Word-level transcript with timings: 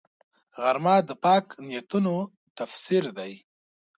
غرمه 0.61 0.95
د 1.07 1.09
پاک 1.23 1.45
نیتونو 1.67 2.15
تفسیر 2.57 3.03
دی 3.17 3.33